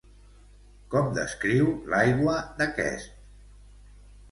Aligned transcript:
Com 0.95 1.11
descriu 1.17 1.69
l'aigua 1.95 2.35
d'aquest? 2.63 3.15